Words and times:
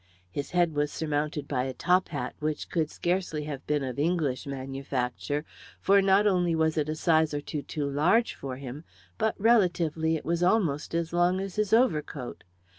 His 0.31 0.49
head 0.49 0.73
was 0.73 0.91
surmounted 0.91 1.47
by 1.47 1.65
a 1.65 1.75
top 1.75 2.09
hat, 2.09 2.33
which 2.39 2.71
could 2.71 2.89
scarcely 2.89 3.43
have 3.43 3.67
been 3.67 3.83
of 3.83 3.99
English 3.99 4.47
manufacture, 4.47 5.45
for 5.79 6.01
not 6.01 6.25
only 6.25 6.55
was 6.55 6.75
it 6.75 6.89
a 6.89 6.95
size 6.95 7.35
or 7.35 7.41
two 7.41 7.61
too 7.61 7.87
large 7.87 8.33
for 8.33 8.55
him, 8.57 8.83
but, 9.19 9.39
relatively, 9.39 10.15
it 10.15 10.25
was 10.25 10.41
almost 10.41 10.95
as 10.95 11.13
long 11.13 11.39
as 11.39 11.57
his 11.57 11.71
overcoat. 11.71 12.43